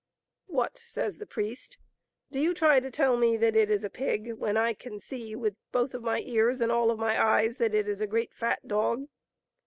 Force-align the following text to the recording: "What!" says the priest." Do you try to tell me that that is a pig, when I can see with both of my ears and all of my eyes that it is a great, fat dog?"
"What!" 0.47 0.77
says 0.89 1.19
the 1.19 1.27
priest." 1.27 1.77
Do 2.31 2.39
you 2.39 2.55
try 2.55 2.79
to 2.79 2.89
tell 2.89 3.17
me 3.17 3.37
that 3.37 3.53
that 3.53 3.69
is 3.69 3.83
a 3.83 3.89
pig, 3.91 4.33
when 4.33 4.57
I 4.57 4.73
can 4.73 4.97
see 4.99 5.35
with 5.35 5.55
both 5.71 5.93
of 5.93 6.01
my 6.01 6.21
ears 6.21 6.59
and 6.59 6.71
all 6.71 6.89
of 6.89 6.97
my 6.97 7.23
eyes 7.23 7.57
that 7.57 7.75
it 7.75 7.87
is 7.87 8.01
a 8.01 8.07
great, 8.07 8.33
fat 8.33 8.67
dog?" 8.67 9.09